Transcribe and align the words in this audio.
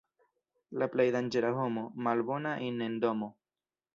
La 0.83 0.87
plej 0.93 1.05
danĝera 1.15 1.51
homo— 1.59 1.83
malbona 2.07 2.57
in' 2.69 2.83
en 2.89 2.99
domo. 3.07 3.33